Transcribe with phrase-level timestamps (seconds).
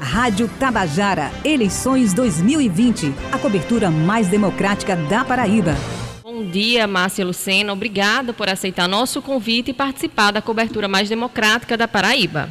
[0.00, 5.72] Rádio Tabajara, eleições 2020, a cobertura mais democrática da Paraíba.
[6.22, 7.74] Bom dia, Márcia Lucena.
[7.74, 12.48] Obrigada por aceitar nosso convite e participar da cobertura mais democrática da Paraíba.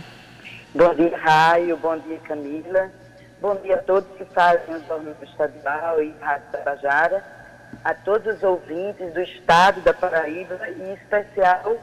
[0.75, 1.75] Bom dia, Raio.
[1.77, 2.91] Bom dia, Camila.
[3.41, 7.25] Bom dia a todos que fazem o Jornal Estadual e Rádio Tabajara,
[7.83, 11.77] a todos os ouvintes do Estado da Paraíba e, em especial,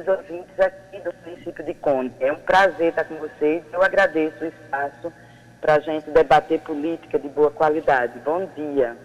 [0.00, 2.12] os ouvintes aqui do município de Conde.
[2.20, 3.62] É um prazer estar com vocês.
[3.72, 5.12] Eu agradeço o espaço
[5.60, 8.18] para a gente debater política de boa qualidade.
[8.24, 8.96] Bom dia.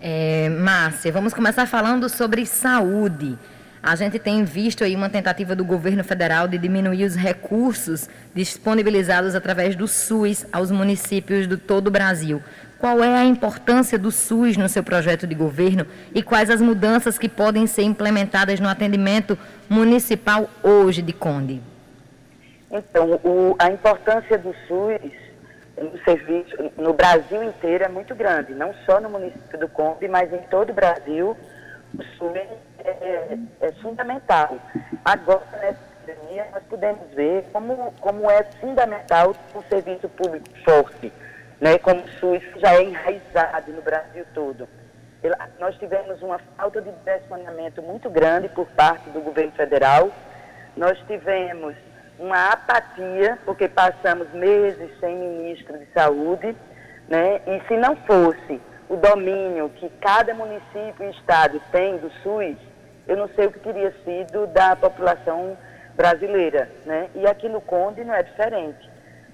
[0.00, 3.38] É, Márcia, vamos começar falando sobre saúde.
[3.82, 9.34] A gente tem visto aí uma tentativa do governo federal de diminuir os recursos disponibilizados
[9.34, 12.42] através do SUS aos municípios do todo o Brasil.
[12.80, 17.18] Qual é a importância do SUS no seu projeto de governo e quais as mudanças
[17.18, 19.38] que podem ser implementadas no atendimento
[19.68, 21.60] municipal hoje de Conde?
[22.70, 25.12] Então, o, a importância do SUS
[25.76, 30.32] no serviço no Brasil inteiro é muito grande, não só no município do Conde, mas
[30.32, 31.36] em todo o Brasil.
[31.92, 32.56] O SUS é,
[32.88, 34.56] é, é fundamental.
[35.04, 41.12] Agora, nessa pandemia, nós podemos ver como, como é fundamental o serviço público forte
[41.60, 44.68] né, como o SUS já é enraizado no Brasil todo.
[45.58, 50.10] Nós tivemos uma falta de direcionamento muito grande por parte do governo federal.
[50.74, 51.74] Nós tivemos
[52.18, 56.56] uma apatia, porque passamos meses sem ministro de saúde,
[57.08, 57.40] né?
[57.46, 62.56] E se não fosse o domínio que cada município e estado tem do SUS,
[63.06, 65.56] eu não sei o que teria sido da população
[65.94, 67.10] brasileira, né?
[67.14, 68.88] E aqui no Conde não é diferente.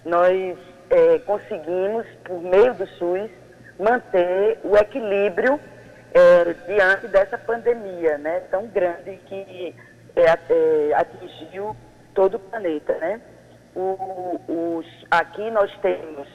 [0.05, 0.59] Nós
[0.91, 3.31] é, conseguimos, por meio do SUS,
[3.79, 5.61] manter o equilíbrio
[6.15, 9.75] é, diante dessa pandemia né, tão grande que
[10.14, 11.77] é, é atingiu
[12.14, 12.95] todo o planeta.
[12.95, 13.20] Né?
[13.75, 16.27] O, os, aqui nós temos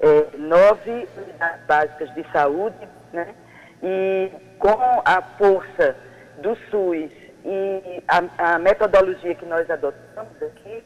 [0.00, 3.34] é, nove unidades básicas de saúde né,
[3.82, 5.96] e com a força
[6.38, 7.10] do SUS
[7.44, 10.84] e a, a metodologia que nós adotamos aqui,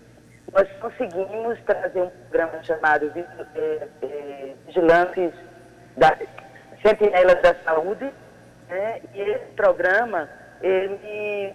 [0.55, 3.13] nós conseguimos trazer um programa chamado
[3.57, 5.33] é, é, Vigilantes
[5.97, 6.17] da
[6.81, 8.09] Sentinelas da Saúde,
[8.69, 9.01] né?
[9.13, 10.29] e esse programa,
[10.63, 11.53] ele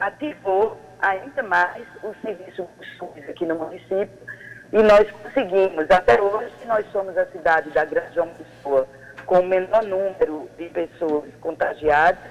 [0.00, 2.66] ativou ainda mais o serviço
[2.98, 4.08] SUS aqui no município,
[4.72, 8.88] e nós conseguimos, até hoje, nós somos a cidade da Grande João Pessoa
[9.26, 12.22] com o menor número de pessoas contagiadas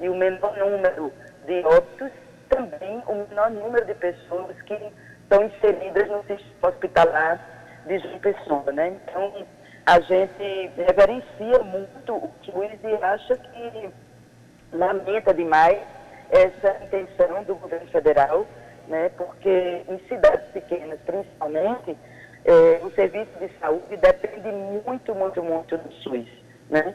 [0.00, 1.12] e o menor número
[1.46, 2.12] de óbitos,
[2.48, 4.92] também o menor número de pessoas que
[5.28, 7.38] estão inseridas no sistema hospitalar
[7.86, 8.88] de João Pessoa, né?
[8.88, 9.46] Então,
[9.84, 13.90] a gente reverencia muito o SUS e acha que
[14.72, 15.78] lamenta demais
[16.30, 18.46] essa intenção do governo federal,
[18.88, 19.10] né?
[19.18, 21.96] Porque em cidades pequenas, principalmente,
[22.46, 26.26] é, o serviço de saúde depende muito, muito, muito do SUS,
[26.70, 26.94] né?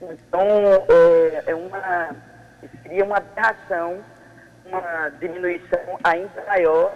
[0.00, 2.14] Então, é, é uma,
[2.82, 3.98] seria uma aberração,
[4.64, 6.94] uma diminuição ainda maior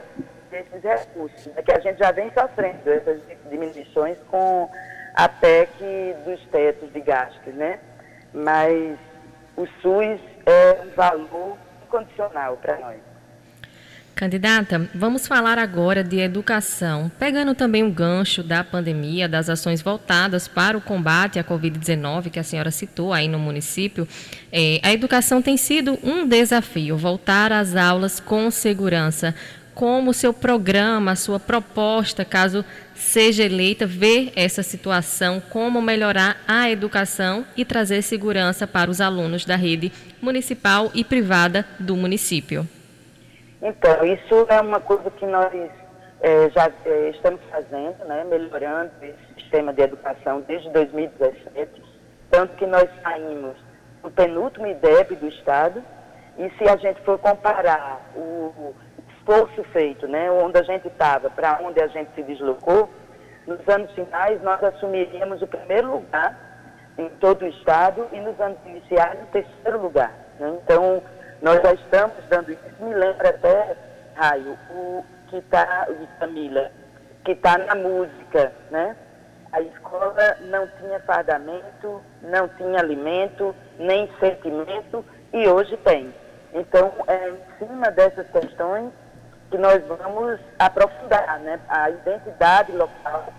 [0.51, 3.21] desses recursos, né, que a gente já vem sofrendo essas
[3.51, 4.71] diminuições com
[5.15, 7.79] a PEC dos tetos de gastos, né?
[8.33, 8.99] Mas
[9.57, 13.09] o SUS é um valor incondicional para nós.
[14.19, 20.49] Candidata, vamos falar agora de educação, pegando também o gancho da pandemia, das ações voltadas
[20.49, 24.09] para o combate à Covid-19 que a senhora citou aí no município.
[24.51, 29.33] É, a educação tem sido um desafio, voltar às aulas com segurança
[29.79, 32.65] como o seu programa, a sua proposta, caso
[32.97, 39.45] seja eleita, ver essa situação, como melhorar a educação e trazer segurança para os alunos
[39.45, 42.67] da rede municipal e privada do município.
[43.63, 45.55] Então, isso é uma coisa que nós
[46.23, 51.71] é, já é, estamos fazendo, né, melhorando esse sistema de educação desde 2017,
[52.33, 53.55] tanto que nós saímos
[54.03, 55.81] do penúltimo IDEB do Estado,
[56.37, 58.75] e se a gente for comparar o
[59.29, 62.89] esforço feito, né, onde a gente estava, para onde a gente se deslocou,
[63.47, 66.37] nos anos finais nós assumiríamos o primeiro lugar
[66.97, 70.13] em todo o estado e nos anos iniciais o terceiro lugar.
[70.41, 70.59] Né?
[70.63, 71.03] Então,
[71.43, 72.63] nós já estamos dando isso.
[72.81, 73.77] Me lembra até,
[74.15, 75.87] Raio, o que está,
[76.19, 76.71] Camila,
[77.25, 78.97] que está na música, né?
[79.53, 86.13] A escola não tinha fardamento, não tinha alimento, nem sentimento, e hoje tem.
[86.53, 88.93] Então, é, em cima dessas questões,
[89.51, 93.33] que nós vamos aprofundar né, a identidade local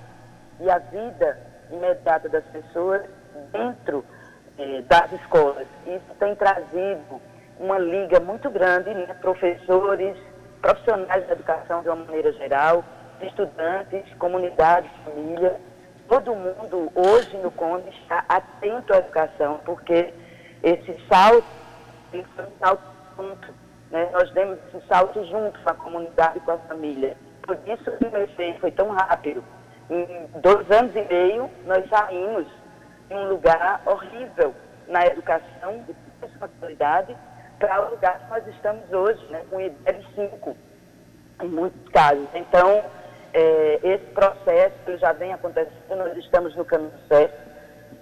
[0.60, 1.38] e a vida
[1.72, 3.04] imediata das pessoas
[3.52, 4.04] dentro
[4.58, 5.68] eh, das escolas.
[5.86, 7.22] Isso tem trazido
[7.60, 10.18] uma liga muito grande, né, professores,
[10.62, 12.84] profissionais da educação de uma maneira geral,
[13.22, 15.54] estudantes, comunidades, famílias,
[16.08, 20.14] todo mundo hoje no Conde está atento à educação, porque
[20.64, 21.46] esse salto
[22.12, 22.84] que ser um salto
[23.16, 23.69] junto.
[23.92, 24.10] Né?
[24.12, 27.16] Nós demos esse salto junto com a comunidade e com a família.
[27.42, 29.44] Por isso que o meu foi tão rápido.
[29.90, 32.46] Em dois anos e meio, nós saímos
[33.08, 34.54] de um lugar horrível
[34.88, 35.96] na educação, de
[36.60, 37.16] qualidade,
[37.58, 39.44] para o lugar que nós estamos hoje, né?
[39.50, 40.58] com IBEB 5,
[41.42, 42.28] em muitos casos.
[42.34, 42.84] Então,
[43.34, 47.50] é, esse processo já vem acontecendo, nós estamos no caminho certo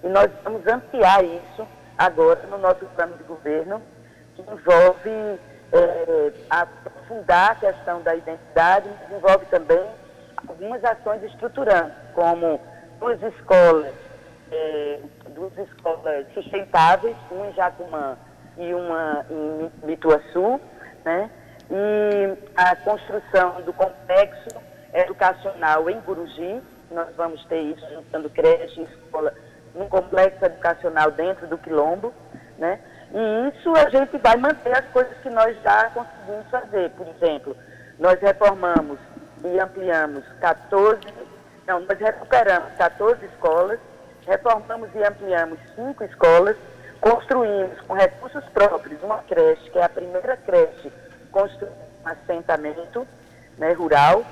[0.02, 3.82] e nós vamos ampliar isso agora no nosso plano de governo,
[4.36, 5.40] que envolve
[5.72, 9.84] é, aprofundar a questão da identidade, envolve também
[10.46, 12.60] algumas ações estruturantes, como
[12.98, 13.94] duas escolas,
[14.50, 15.00] é,
[15.30, 18.16] duas escolas sustentáveis, uma em Jacumã
[18.56, 20.60] e uma em Mituaçu,
[21.04, 21.30] né?
[21.70, 24.56] e a construção do complexo
[24.92, 29.34] educacional em Guruji, nós vamos ter isso juntando creche, escola,
[29.74, 32.12] um complexo educacional dentro do Quilombo,
[32.56, 32.80] né?
[33.12, 36.90] E isso a gente vai manter as coisas que nós já conseguimos fazer.
[36.90, 37.56] Por exemplo,
[37.98, 38.98] nós reformamos
[39.44, 41.00] e ampliamos 14,
[41.66, 43.78] não, nós recuperamos 14 escolas,
[44.26, 46.56] reformamos e ampliamos 5 escolas,
[47.00, 50.92] construímos com recursos próprios uma creche, que é a primeira creche
[51.30, 51.72] construída
[52.04, 53.06] um assentamento
[53.56, 54.24] né, rural,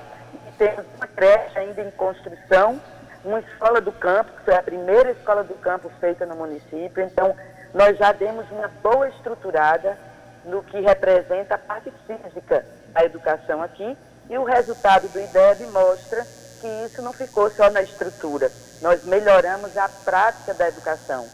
[0.58, 2.80] temos uma creche ainda em construção,
[3.24, 7.02] uma escola do campo, que foi a primeira escola do campo feita no município.
[7.02, 7.36] Então,
[7.76, 9.98] nós já demos uma boa estruturada
[10.46, 13.94] no que representa a parte física da educação aqui.
[14.30, 16.26] E o resultado do IDEB mostra
[16.60, 18.50] que isso não ficou só na estrutura.
[18.80, 21.28] Nós melhoramos a prática da educação.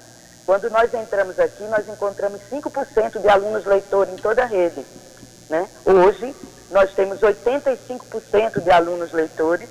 [0.44, 4.84] Quando nós entramos aqui, nós encontramos 5% de alunos leitores em toda a rede.
[5.48, 5.68] Né?
[5.84, 6.34] Hoje,
[6.72, 9.68] nós temos 85% de alunos leitores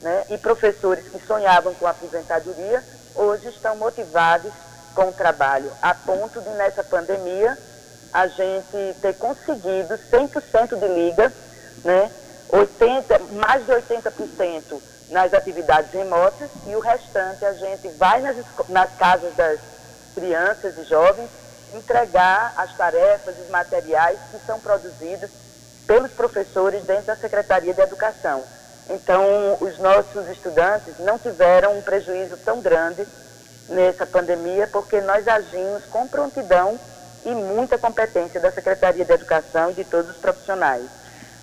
[0.00, 2.82] né, e professores que sonhavam com a aposentadoria,
[3.16, 4.52] hoje estão motivados
[4.94, 7.56] com o trabalho, a ponto de nessa pandemia
[8.12, 11.32] a gente ter conseguido 100% de liga,
[11.84, 12.10] né,
[12.48, 14.80] 80, mais de 80%
[15.10, 18.36] nas atividades remotas e o restante a gente vai nas,
[18.68, 19.58] nas casas das
[20.14, 21.28] crianças e jovens
[21.74, 25.28] entregar as tarefas, os materiais que são produzidos
[25.86, 28.42] pelos professores dentro da Secretaria de Educação.
[28.88, 33.06] Então, os nossos estudantes não tiveram um prejuízo tão grande
[33.68, 36.78] nessa pandemia, porque nós agimos com prontidão
[37.24, 40.84] e muita competência da Secretaria de Educação e de todos os profissionais.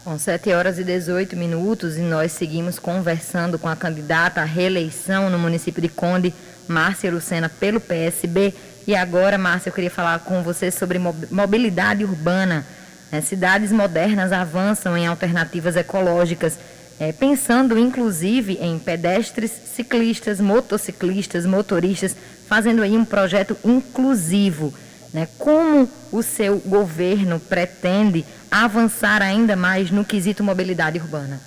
[0.04, 5.30] Bom, 7 horas e 18 minutos e nós seguimos conversando com a candidata à reeleição
[5.30, 6.34] no município de Conde,
[6.68, 8.54] Márcia Lucena, pelo PSB.
[8.88, 12.66] E agora, Márcia, eu queria falar com você sobre mobilidade urbana.
[13.12, 16.58] É, cidades modernas avançam em alternativas ecológicas,
[17.02, 22.16] é, pensando inclusive em pedestres, ciclistas, motociclistas, motoristas,
[22.48, 24.72] fazendo aí um projeto inclusivo.
[25.12, 25.28] Né?
[25.40, 31.42] Como o seu governo pretende avançar ainda mais no quesito mobilidade urbana?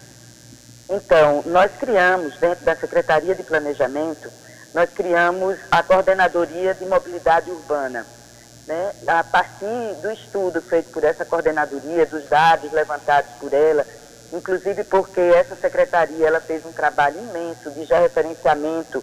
[0.91, 4.29] Então, nós criamos, dentro da Secretaria de Planejamento,
[4.75, 8.05] nós criamos a Coordenadoria de Mobilidade Urbana
[8.67, 13.87] né, a partir do estudo feito por essa coordenadoria, dos dados levantados por ela,
[14.33, 19.03] inclusive porque essa secretaria ela fez um trabalho imenso de referenciamento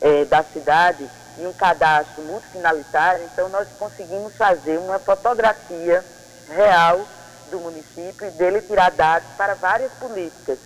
[0.00, 6.04] é, da cidade e um cadastro multifinalitário, então nós conseguimos fazer uma fotografia
[6.48, 7.06] real
[7.50, 10.58] do município e dele tirar dados para várias políticas.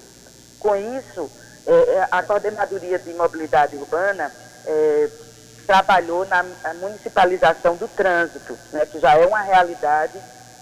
[0.59, 1.31] Com isso,
[1.67, 4.33] é, a coordenadoria de mobilidade urbana
[4.67, 5.09] é,
[5.67, 6.45] trabalhou na
[6.81, 10.19] municipalização do trânsito, né, que já é uma realidade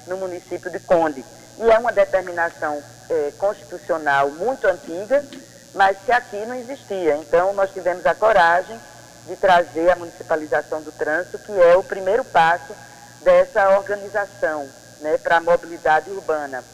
[0.06, 1.24] no município de Conde.
[1.60, 5.22] E é uma determinação é, constitucional muito antiga,
[5.74, 7.16] mas que aqui não existia.
[7.16, 8.80] Então, nós tivemos a coragem
[9.26, 12.74] de trazer a municipalização do trânsito, que é o primeiro passo
[13.22, 14.66] dessa organização
[15.00, 16.64] né, para a mobilidade urbana.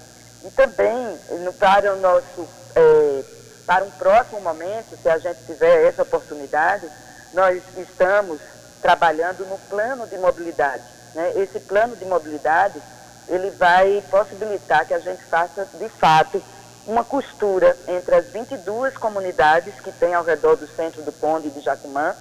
[0.45, 1.19] E também,
[1.59, 3.25] para o nosso, é,
[3.67, 6.89] para um próximo momento, se a gente tiver essa oportunidade,
[7.35, 8.41] nós estamos
[8.81, 10.85] trabalhando no plano de mobilidade.
[11.15, 11.33] Né?
[11.37, 12.81] Esse plano de mobilidade,
[13.29, 16.43] ele vai possibilitar que a gente faça, de fato,
[16.87, 21.61] uma costura entre as 22 comunidades que tem ao redor do centro do Conde de
[21.61, 22.15] Jacumã,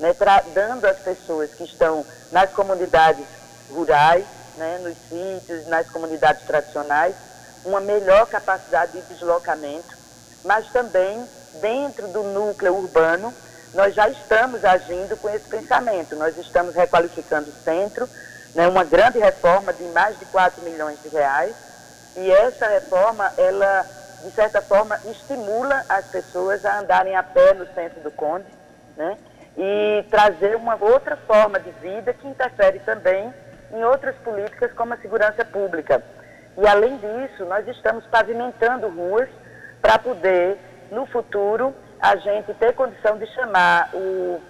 [0.00, 3.24] né, pra, dando às pessoas que estão nas comunidades
[3.70, 4.24] rurais,
[4.56, 7.14] né, nos sítios, nas comunidades tradicionais,
[7.64, 9.96] uma melhor capacidade de deslocamento,
[10.44, 11.24] mas também
[11.60, 13.32] dentro do núcleo urbano,
[13.74, 16.16] nós já estamos agindo com esse pensamento.
[16.16, 18.08] Nós estamos requalificando o centro,
[18.54, 21.54] né, uma grande reforma de mais de 4 milhões de reais.
[22.16, 23.86] E essa reforma, ela
[24.22, 28.46] de certa forma, estimula as pessoas a andarem a pé no centro do Conde,
[28.96, 29.16] né?
[29.56, 33.32] E trazer uma outra forma de vida que interfere também
[33.72, 36.02] em outras políticas como a segurança pública.
[36.56, 39.28] E além disso, nós estamos pavimentando ruas
[39.80, 40.58] para poder,
[40.90, 44.40] no futuro, a gente ter condição de chamar o,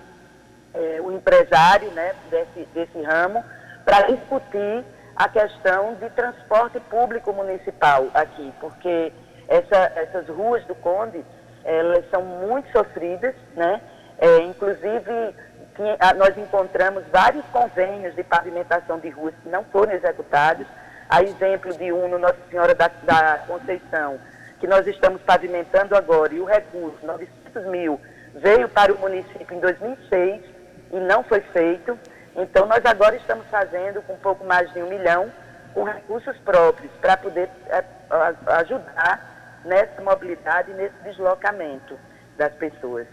[0.75, 3.45] é, o empresário né, desse, desse ramo
[3.85, 4.85] para discutir
[5.17, 9.13] a questão de transporte público municipal aqui, porque
[9.49, 11.25] essa, essas ruas do Conde,
[11.65, 13.81] elas são muito sofridas, né?
[14.19, 15.35] É, inclusive,
[16.17, 20.67] nós encontramos vários convênios de pavimentação de ruas que não foram executados,
[21.09, 24.19] a exemplo de um no Nossa Senhora da, da Conceição,
[24.61, 28.01] que nós estamos pavimentando agora, e o recurso, 900 mil,
[28.35, 30.43] veio para o município em 2006
[30.93, 31.99] e não foi feito.
[32.43, 35.31] Então, nós agora estamos fazendo com um pouco mais de um milhão,
[35.75, 37.85] com recursos próprios, para poder é,
[38.61, 41.99] ajudar nessa mobilidade, nesse deslocamento
[42.39, 43.07] das pessoas.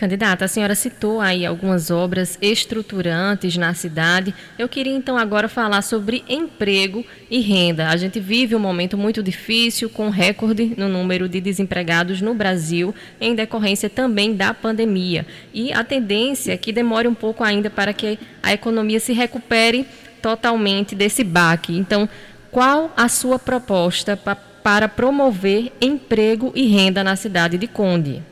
[0.00, 4.34] Candidata, a senhora citou aí algumas obras estruturantes na cidade.
[4.58, 7.86] Eu queria então agora falar sobre emprego e renda.
[7.86, 12.94] A gente vive um momento muito difícil, com recorde no número de desempregados no Brasil,
[13.20, 15.26] em decorrência também da pandemia.
[15.52, 19.84] E a tendência é que demore um pouco ainda para que a economia se recupere
[20.22, 21.76] totalmente desse baque.
[21.76, 22.08] Então,
[22.50, 28.29] qual a sua proposta para promover emprego e renda na cidade de Conde?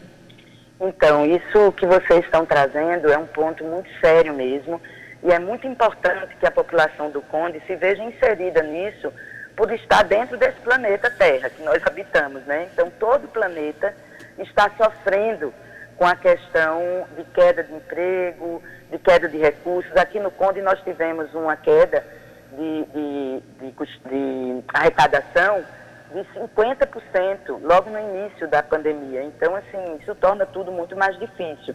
[0.80, 4.80] Então, isso que vocês estão trazendo é um ponto muito sério mesmo,
[5.22, 9.12] e é muito importante que a população do Conde se veja inserida nisso
[9.56, 12.68] por estar dentro desse planeta Terra que nós habitamos, né?
[12.72, 13.92] Então, todo o planeta
[14.38, 15.52] está sofrendo
[15.96, 19.94] com a questão de queda de emprego, de queda de recursos.
[19.96, 22.04] Aqui no Conde nós tivemos uma queda
[22.52, 23.72] de, de, de,
[24.08, 25.64] de arrecadação
[26.12, 29.22] de 50% logo no início da pandemia.
[29.24, 31.74] Então, assim, isso torna tudo muito mais difícil.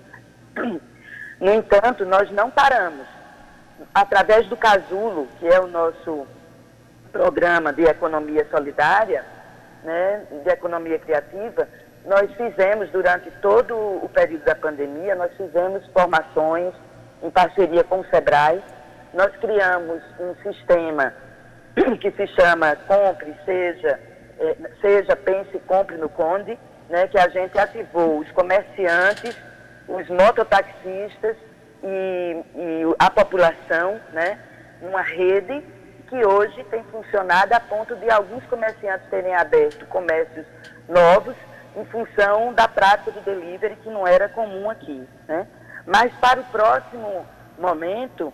[1.39, 3.05] No entanto, nós não paramos.
[3.93, 6.25] Através do Casulo, que é o nosso
[7.11, 9.25] programa de economia solidária,
[9.83, 11.67] né, de economia criativa,
[12.05, 16.73] nós fizemos durante todo o período da pandemia, nós fizemos formações
[17.21, 18.61] em parceria com o SEBRAE.
[19.13, 21.13] Nós criamos um sistema
[21.99, 23.99] que se chama Compre, Seja,
[24.81, 26.57] seja Pense Compre no Conde,
[26.89, 29.37] né, que a gente ativou os comerciantes,
[29.87, 31.35] os mototaxistas
[31.83, 34.39] e, e a população, né,
[34.81, 35.63] numa rede
[36.07, 40.45] que hoje tem funcionado a ponto de alguns comerciantes terem aberto comércios
[40.87, 41.35] novos
[41.75, 45.07] em função da prática do delivery que não era comum aqui.
[45.27, 45.47] Né?
[45.85, 47.25] Mas para o próximo
[47.57, 48.31] momento,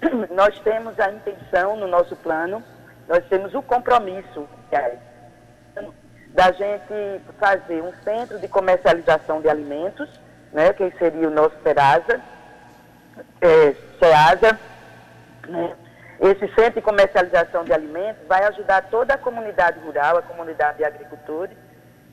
[0.30, 2.62] nós temos a intenção no nosso plano,
[3.06, 4.98] nós temos o compromisso, aliás,
[6.38, 10.08] da gente fazer um centro de comercialização de alimentos,
[10.52, 12.22] né, que seria o nosso Serasa,
[13.40, 13.74] é,
[15.48, 15.76] né?
[16.20, 20.84] Esse centro de comercialização de alimentos vai ajudar toda a comunidade rural, a comunidade de
[20.84, 21.56] agricultores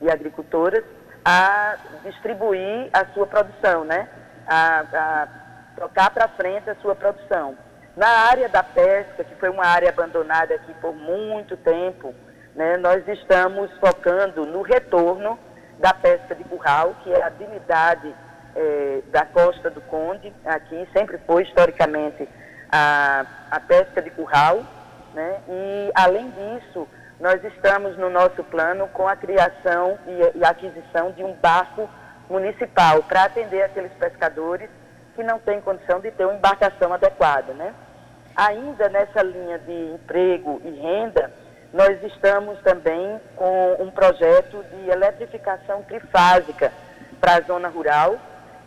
[0.00, 0.82] e agricultoras,
[1.24, 4.08] a distribuir a sua produção, né?
[4.44, 5.28] A, a
[5.76, 7.56] tocar para frente a sua produção.
[7.96, 12.12] Na área da pesca, que foi uma área abandonada aqui por muito tempo,
[12.56, 15.38] né, nós estamos focando no retorno
[15.78, 18.12] da pesca de curral, que é a habilidade
[18.56, 22.26] é, da costa do Conde, aqui sempre foi historicamente
[22.72, 24.62] a, a pesca de curral,
[25.12, 26.88] né, e além disso,
[27.20, 31.88] nós estamos no nosso plano com a criação e, e aquisição de um barco
[32.28, 34.68] municipal para atender aqueles pescadores
[35.14, 37.72] que não têm condição de ter uma embarcação adequada, né?
[38.34, 41.32] Ainda nessa linha de emprego e renda,
[41.76, 46.72] nós estamos também com um projeto de eletrificação trifásica
[47.20, 48.16] para a zona rural,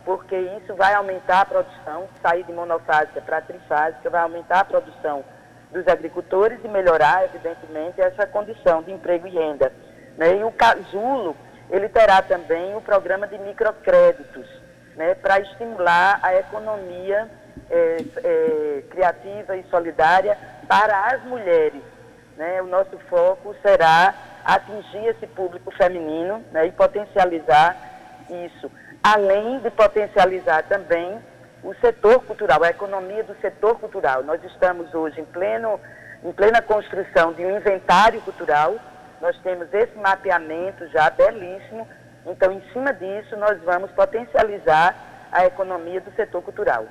[0.04, 5.24] porque isso vai aumentar a produção, sair de monofásica para trifásica, vai aumentar a produção
[5.72, 9.72] dos agricultores e melhorar, evidentemente, essa condição de emprego e renda.
[10.16, 10.36] Né?
[10.36, 11.36] E o Casulo,
[11.68, 14.46] ele terá também o programa de microcréditos,
[14.94, 17.28] né, para estimular a economia
[17.68, 20.38] é, é, criativa e solidária
[20.68, 21.82] para as mulheres
[22.40, 27.76] né, o nosso foco será atingir esse público feminino né, e potencializar
[28.46, 28.72] isso.
[29.02, 31.20] Além de potencializar também
[31.62, 34.22] o setor cultural, a economia do setor cultural.
[34.22, 35.78] Nós estamos hoje em, pleno,
[36.24, 38.76] em plena construção de um inventário cultural,
[39.20, 41.86] nós temos esse mapeamento já belíssimo,
[42.24, 44.94] então, em cima disso, nós vamos potencializar
[45.30, 46.86] a economia do setor cultural.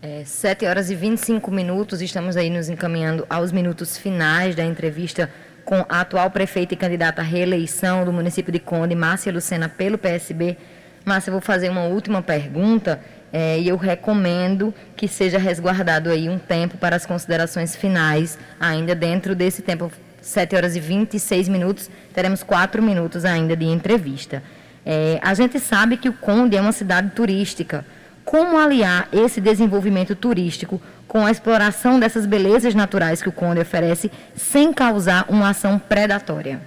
[0.00, 5.28] É, 7 horas e 25 minutos, estamos aí nos encaminhando aos minutos finais da entrevista
[5.64, 9.98] com a atual prefeita e candidata à reeleição do município de Conde, Márcia Lucena, pelo
[9.98, 10.56] PSB.
[11.04, 13.00] Márcia, eu vou fazer uma última pergunta
[13.32, 18.94] é, e eu recomendo que seja resguardado aí um tempo para as considerações finais, ainda
[18.94, 19.90] dentro desse tempo,
[20.22, 24.44] 7 horas e 26 minutos, teremos 4 minutos ainda de entrevista.
[24.86, 27.84] É, a gente sabe que o Conde é uma cidade turística.
[28.28, 34.12] Como aliar esse desenvolvimento turístico com a exploração dessas belezas naturais que o Conde oferece,
[34.36, 36.60] sem causar uma ação predatória?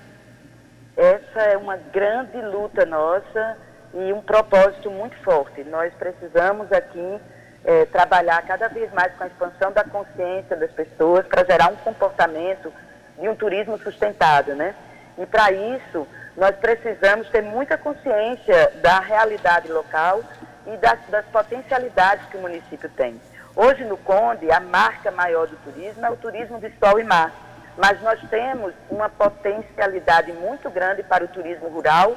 [0.97, 3.57] Essa é uma grande luta nossa
[3.93, 5.63] e um propósito muito forte.
[5.65, 7.19] Nós precisamos aqui
[7.63, 11.75] é, trabalhar cada vez mais com a expansão da consciência das pessoas para gerar um
[11.75, 12.73] comportamento
[13.19, 14.73] de um turismo sustentável, né?
[15.15, 20.23] E para isso, nós precisamos ter muita consciência da realidade local
[20.67, 23.19] e das, das potencialidades que o município tem.
[23.55, 27.31] Hoje no Conde, a marca maior do turismo é o turismo de sol e mar.
[27.77, 32.13] Mas nós temos uma potencialidade muito grande para o turismo rural,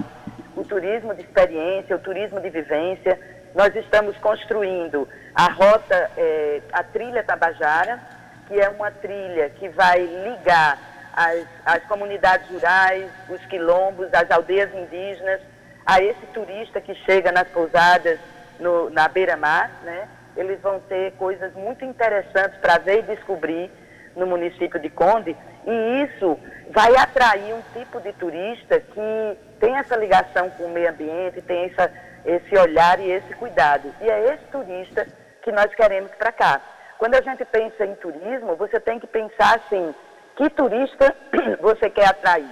[0.56, 3.18] o turismo de experiência, o turismo de vivência.
[3.54, 8.00] Nós estamos construindo a rota, é, a trilha Tabajara,
[8.46, 10.78] que é uma trilha que vai ligar
[11.14, 15.40] as, as comunidades rurais, os quilombos, as aldeias indígenas,
[15.86, 18.18] a esse turista que chega nas pousadas
[18.58, 20.08] no, na beira-mar, né?
[20.36, 23.70] eles vão ter coisas muito interessantes para ver e descobrir
[24.16, 26.38] no município de Conde, e isso
[26.70, 31.66] vai atrair um tipo de turista que tem essa ligação com o meio ambiente, tem
[31.66, 31.90] essa,
[32.24, 33.92] esse olhar e esse cuidado.
[34.00, 35.06] E é esse turista
[35.42, 36.60] que nós queremos para cá.
[36.98, 39.94] Quando a gente pensa em turismo, você tem que pensar assim,
[40.36, 41.14] que turista
[41.60, 42.48] você quer atrair?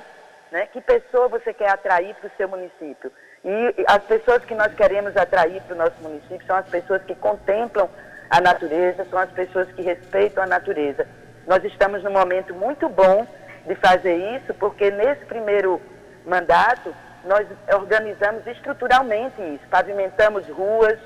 [0.50, 0.66] Né?
[0.66, 3.10] Que pessoa você quer atrair para o seu município?
[3.44, 7.14] E as pessoas que nós queremos atrair para o nosso município são as pessoas que
[7.16, 7.88] contemplam
[8.30, 11.06] a natureza, são as pessoas que respeitam a natureza.
[11.46, 13.26] Nós estamos num momento muito bom
[13.66, 15.80] de fazer isso, porque nesse primeiro
[16.24, 16.94] mandato
[17.24, 20.98] nós organizamos estruturalmente isso, pavimentamos ruas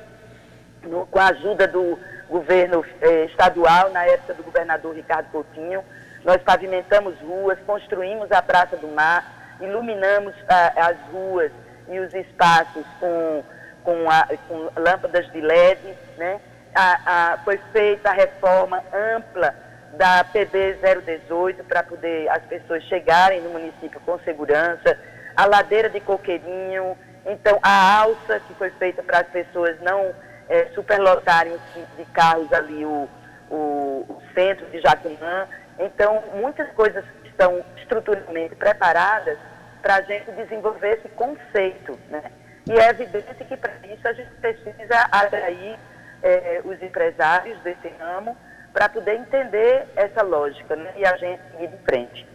[0.82, 5.82] no, com a ajuda do governo eh, estadual, na época do governador Ricardo Coutinho,
[6.24, 11.52] nós pavimentamos ruas, construímos a Praça do Mar, iluminamos ah, as ruas
[11.88, 13.44] e os espaços com,
[13.82, 15.80] com, a, com lâmpadas de LED,
[16.16, 16.40] né?
[16.74, 19.54] A, a, foi feita a reforma ampla
[19.94, 24.98] da PB 018 para poder as pessoas chegarem no município com segurança,
[25.34, 30.14] a ladeira de Coqueirinho, então a alça que foi feita para as pessoas não
[30.48, 31.56] é, superlotarem
[31.96, 33.08] de carros ali o,
[33.50, 35.48] o, o centro de Jacumã.
[35.78, 39.38] Então, muitas coisas estão estruturalmente preparadas
[39.86, 41.96] para a gente desenvolver esse conceito.
[42.10, 42.20] Né?
[42.68, 45.78] E é evidente que para isso a gente precisa atrair
[46.24, 48.36] é, os empresários desse ramo
[48.72, 50.92] para poder entender essa lógica né?
[50.96, 52.26] e a gente seguir de frente.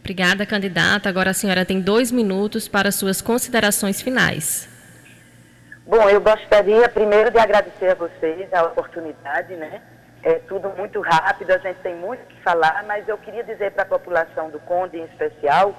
[0.00, 1.08] Obrigada, candidata.
[1.08, 4.68] Agora a senhora tem dois minutos para suas considerações finais.
[5.86, 9.80] Bom, eu gostaria primeiro de agradecer a vocês a oportunidade, né?
[10.24, 13.82] É tudo muito rápido, a gente tem muito que falar, mas eu queria dizer para
[13.82, 15.76] a população do Conde em especial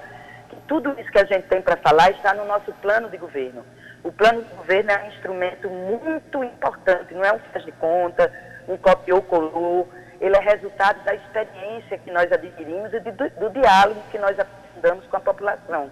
[0.66, 3.64] tudo isso que a gente tem para falar está no nosso plano de governo.
[4.02, 8.32] O plano de governo é um instrumento muito importante, não é um faz de conta,
[8.68, 9.88] um copiou-colou,
[10.20, 15.06] ele é resultado da experiência que nós adquirimos e do, do diálogo que nós aprofundamos
[15.06, 15.90] com a população.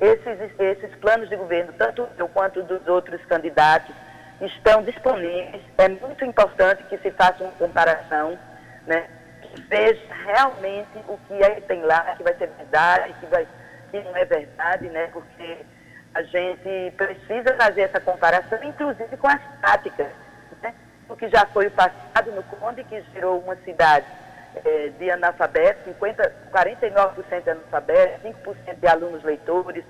[0.00, 3.94] Esses, esses planos de governo, tanto eu quanto dos outros candidatos,
[4.40, 5.62] estão disponíveis.
[5.78, 8.38] É muito importante que se faça uma comparação,
[8.86, 9.06] né?
[9.40, 13.46] que veja realmente o que que tem lá, que vai ser verdade, que, vai,
[13.90, 15.08] que não é verdade, né?
[15.12, 15.58] porque
[16.14, 20.08] a gente precisa fazer essa comparação, inclusive com as práticas.
[20.62, 20.74] Né?
[21.08, 24.06] O que já foi o passado no Conde, que gerou uma cidade
[24.64, 29.84] é, de analfabetos, 50, 49% de analfabetos, 5% de alunos leitores,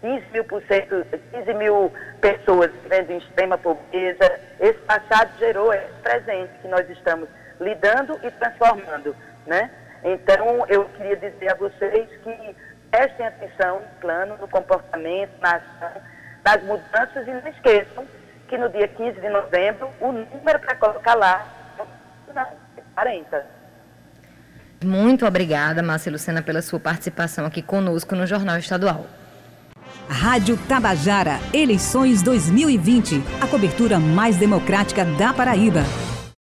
[0.00, 4.40] 15 mil, por cento, 15 mil pessoas vivendo em extrema pobreza.
[4.60, 7.28] Esse passado gerou esse presente que nós estamos
[7.60, 9.16] lidando e transformando.
[9.46, 9.70] Né?
[10.04, 12.56] Então, eu queria dizer a vocês que
[12.92, 16.02] prestem atenção no plano, no comportamento, na ação,
[16.44, 18.06] nas mudanças e não esqueçam
[18.48, 21.44] que no dia 15 de novembro o número para colocar lá
[22.34, 22.46] não,
[22.94, 23.44] 40.
[24.84, 29.06] Muito obrigada, Márcia Lucena, pela sua participação aqui conosco no Jornal Estadual.
[30.08, 33.22] Rádio Tabajara, eleições 2020.
[33.40, 35.80] A cobertura mais democrática da Paraíba.